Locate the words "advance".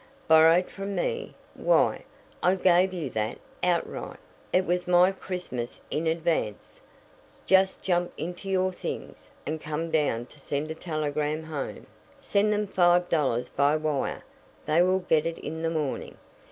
6.07-6.81